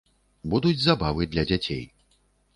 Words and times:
Будуць 0.53 0.79
забавы 0.87 1.29
для 1.35 1.45
дзяцей. 1.53 1.87